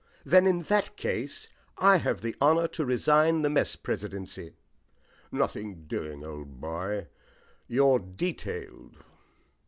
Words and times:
"Then, 0.25 0.47
in 0.47 0.63
that 0.63 0.95
case, 0.97 1.47
I 1.77 1.97
have 1.97 2.21
the 2.21 2.35
honour 2.41 2.67
to 2.69 2.85
resign 2.85 3.43
the 3.43 3.51
mess 3.51 3.75
presidency." 3.75 4.55
"Nothing 5.31 5.83
doing, 5.85 6.23
old 6.25 6.59
boy. 6.59 7.05
You're 7.67 7.99
detailed." 7.99 8.97